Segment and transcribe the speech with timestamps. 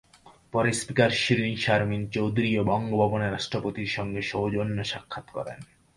[0.53, 5.59] পরে স্পিকার শিরীন শারমিন চৌধুরীও বঙ্গভবনে রাষ্ট্রপতির সঙ্গে সৌজন্য সাক্ষাত্ করেন।